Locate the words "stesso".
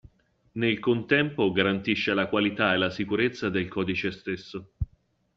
4.09-4.73